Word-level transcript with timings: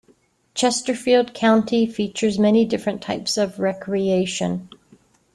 Chesterfield 0.55 1.35
County 1.35 1.85
features 1.85 2.39
many 2.39 2.65
different 2.65 3.03
types 3.03 3.37
of 3.37 3.59
recreation. 3.59 4.67